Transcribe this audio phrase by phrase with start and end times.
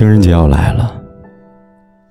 [0.00, 0.98] 情人节要来了，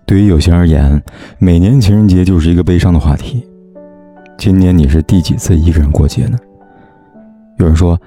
[0.05, 1.01] 对于有些而言，
[1.39, 3.43] 每年情人节就是一个悲伤的话题。
[4.37, 6.37] 今年你是第几次一个人过节呢？
[7.57, 7.99] 有人说，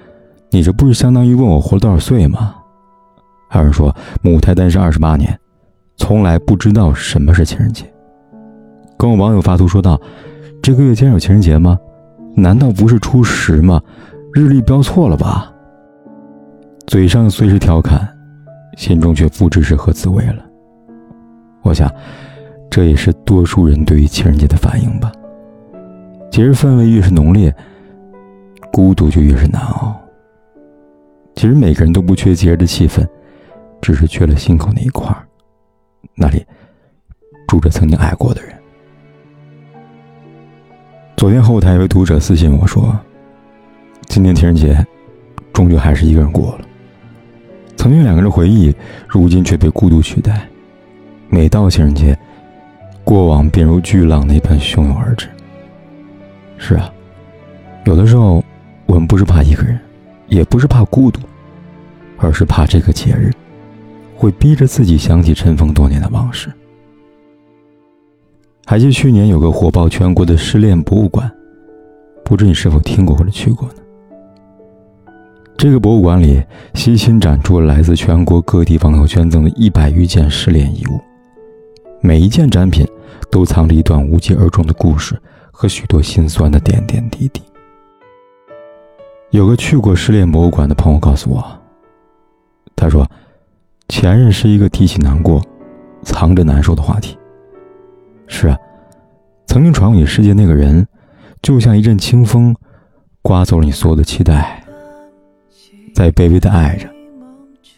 [0.53, 2.55] 你这不是相当于问我活了多少岁吗？
[3.50, 3.93] 还有人说，
[4.23, 5.37] 母胎单身二十八年，
[5.96, 7.85] 从来不知道什么是情人节。
[8.96, 10.01] 跟我网友发图说道
[10.62, 11.77] ：“这个月竟然有情人节吗？
[12.37, 13.83] 难道不是初十吗？
[14.33, 15.53] 日历标错了吧？”
[16.86, 18.08] 嘴上虽是调侃，
[18.76, 20.44] 心中却不知是何滋味了。
[21.63, 21.93] 我想，
[22.71, 25.13] 这也是多数人对于情人节的反应吧。
[26.30, 27.54] 节日氛围越是浓烈，
[28.72, 29.94] 孤独就越是难熬。
[31.35, 33.06] 其实每个人都不缺节日的气氛，
[33.80, 35.27] 只是缺了心口那一块儿，
[36.14, 36.44] 那里
[37.47, 38.52] 住着曾经爱过的人。
[41.16, 42.98] 昨天后台有位读者私信我说
[44.08, 44.84] ：“今年情人节，
[45.52, 46.64] 终究还是一个人过了。
[47.83, 48.72] 曾经两个人的回忆，
[49.08, 50.48] 如今却被孤独取代。
[51.28, 52.16] 每到情人节，
[53.02, 55.27] 过往便如巨浪那般汹涌而至。”
[56.56, 56.88] 是啊，
[57.84, 58.41] 有的时候，
[58.86, 59.77] 我们不是怕一个人，
[60.28, 61.19] 也不是怕孤独，
[62.19, 63.33] 而是怕这个节日
[64.14, 66.53] 会逼着自己想起尘封多年的往事。
[68.64, 71.28] 还记得去年有个火爆全国的失恋博物馆，
[72.25, 73.75] 不知你是否听过或者去过呢？
[75.62, 76.42] 这个博物馆里
[76.74, 81.00] 悉心展出了来自全国各地网友捐赠的一百余件失恋遗物，
[82.00, 82.84] 每一件展品
[83.30, 85.16] 都藏着一段无疾而终的故事。
[85.52, 87.41] 和许多心酸的点点滴滴。
[89.30, 91.44] 有个去过失恋博物馆的朋友告诉我，
[92.74, 93.08] 他说，
[93.88, 95.41] 前任是一个提起难过、
[96.02, 97.16] 藏着难受的话题。
[98.26, 98.58] 是啊，
[99.47, 100.84] 曾经闯入你世界那个人，
[101.41, 102.52] 就像一阵清风，
[103.22, 104.61] 刮走了你所有的期待，
[105.94, 106.88] 在卑微的爱着，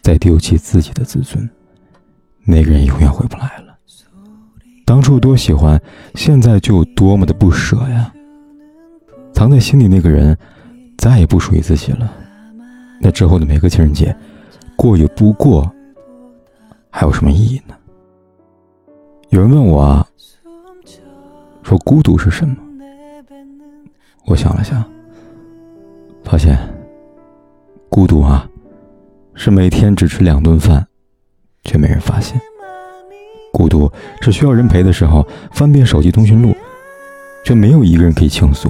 [0.01, 1.47] 在丢弃自己的自尊，
[2.43, 3.77] 那个人永远回不来了。
[4.85, 5.81] 当初多喜欢，
[6.13, 8.13] 现在就有多么的不舍呀！
[9.33, 10.37] 藏在心里那个人，
[10.97, 12.11] 再也不属于自己了。
[13.01, 14.15] 那之后的每个情人节，
[14.75, 15.69] 过与不过，
[16.89, 17.75] 还有什么意义呢？
[19.29, 20.07] 有人问我，
[21.63, 22.55] 说孤独是什么？
[24.25, 24.83] 我想了想，
[26.23, 26.57] 发现，
[27.95, 28.45] 孤独啊，
[29.35, 30.85] 是每天只吃两顿饭，
[31.63, 32.37] 却没人发现。
[33.53, 33.89] 孤独
[34.19, 36.53] 是需要人陪的时候，翻遍手机通讯录，
[37.45, 38.69] 却没有一个人可以倾诉。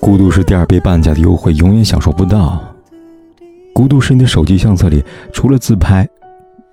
[0.00, 2.60] 孤独是第二杯半价的优惠，永远享受不到。
[3.72, 6.08] 孤独是你的手机相册里除了自拍，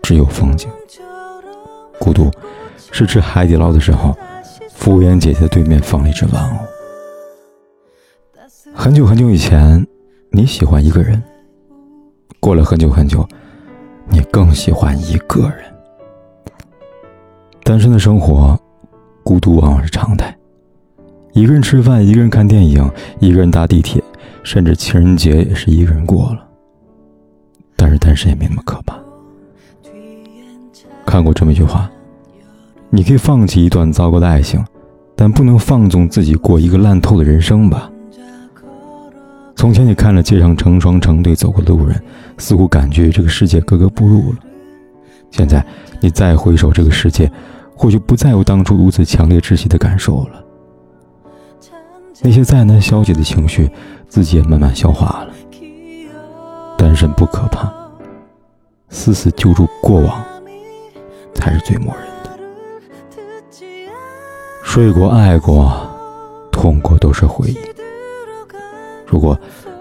[0.02, 0.68] 只有风景。
[2.00, 2.32] 孤独
[2.92, 4.18] 是吃海底捞的时候，
[4.74, 6.58] 服务员姐姐对面放了一只玩偶。
[8.74, 9.86] 很久很久以前，
[10.34, 11.22] 你喜欢一个人；
[12.40, 13.28] 过了很久很久，
[14.08, 15.58] 你更喜欢一个人。
[17.66, 18.58] 单身的生活，
[19.26, 20.34] 孤独往往是常态。
[21.34, 22.90] 一个人吃饭，一个人看电影，
[23.20, 24.02] 一个人搭地铁，
[24.42, 26.48] 甚至情人节也是一个人过了。
[27.76, 28.98] 但是单身也没那么可怕。
[31.06, 31.92] 看过这么一句话：
[32.90, 34.64] 你可以放弃一段糟糕的爱情，
[35.14, 37.92] 但不能放纵自己过一个烂透的人生吧。
[39.62, 42.04] 从前你看着街上成双成对走过的路人，
[42.40, 44.40] 似乎感觉这个世界格格不入了。
[45.30, 45.64] 现在
[46.00, 47.32] 你再回首这个世界。
[47.76, 50.44] 或许不再有当初如此强烈窒息的感受了。
[52.22, 53.70] 那些再难消解的情绪，
[54.08, 55.30] 自己也慢慢消化了。
[56.76, 57.72] 单身不可怕，
[58.90, 60.26] 死死揪住过往，
[61.36, 62.32] 才是最磨人的。
[64.64, 65.88] 睡过，爱过，
[66.52, 67.58] 痛过，都是回忆。
[69.12, 69.38] 如果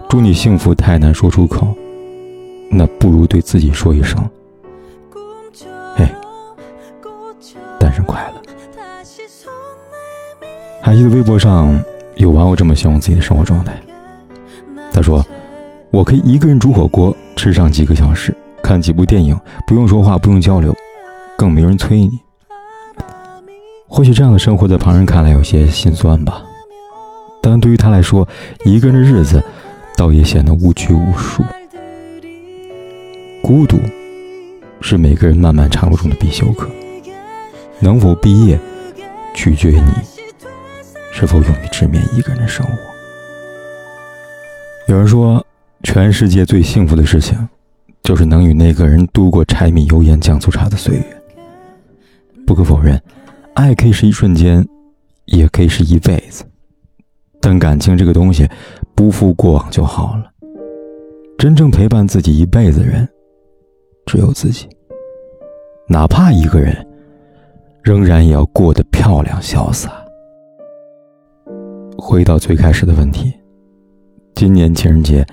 [0.09, 1.73] 祝你幸福太难说出口，
[2.69, 4.21] 那不如对自己说一声。
[5.95, 6.13] 哎
[7.79, 8.41] 单身快乐。
[10.81, 11.81] 还记得微博上
[12.15, 13.81] 有网友这么形容自己的生活状态：
[14.91, 15.25] 他说，
[15.91, 20.75] 我可以一个人煮火锅，吃上几个小时，看几部电影，不用说话，不用交流，
[21.37, 22.19] 更没人催你。
[23.87, 26.43] 或许这样的生活在旁人看来有些心酸吧，
[27.51, 28.25] 但对于他来说，
[28.63, 29.43] 一个人的日子
[29.97, 31.43] 倒也显得无拘无束。
[33.43, 33.77] 孤独
[34.79, 36.69] 是每个人漫漫长路中的必修课。
[37.81, 38.57] 能否毕业，
[39.35, 39.91] 取决于你
[41.11, 42.71] 是否勇于直面一个人的生活。
[44.87, 45.45] 有人说，
[45.83, 47.49] 全世界最幸福的事情，
[48.01, 51.21] 就是能与那个人度过柴米油盐酱醋茶的岁月。
[52.47, 53.01] 不可否认，
[53.55, 54.65] 爱可以是一瞬间，
[55.25, 56.45] 也可以是一辈子。
[57.41, 58.47] 但感情这个东西，
[58.95, 60.31] 不负过往就好了。
[61.37, 63.07] 真正陪伴自己一辈子的人，
[64.05, 64.69] 只有自己。
[65.87, 66.87] 哪怕一个人，
[67.81, 69.91] 仍然也要过得漂亮潇洒。
[71.97, 73.33] 回到最开始的问题，
[74.35, 75.25] 今年情人节，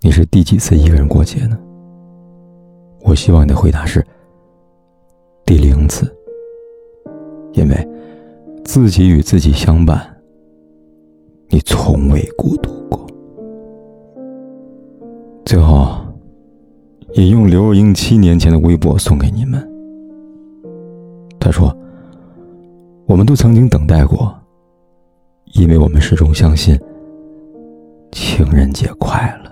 [0.00, 1.58] 你是第几次一个人过节呢？
[3.02, 4.06] 我希望你的回答是
[5.44, 6.14] 第零次，
[7.54, 7.88] 因为
[8.64, 10.09] 自己与自己相伴，
[11.50, 13.04] 你从未孤独过。
[15.44, 15.96] 最后，
[17.14, 19.60] 引用刘若英七年前的微博送给你们。
[21.40, 21.76] 他说
[23.06, 24.32] ：“我们都曾经等待过。”
[25.54, 26.78] 因为我们始终相信，
[28.12, 29.50] 情人节快乐。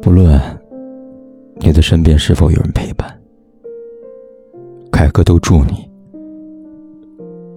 [0.00, 0.40] 不论
[1.56, 3.20] 你的身边是否有人陪伴，
[4.92, 5.90] 凯哥都祝你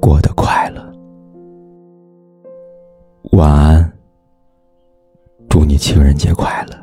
[0.02, 0.62] 过得快。
[3.44, 3.92] 晚安，
[5.50, 6.82] 祝你情人节快乐。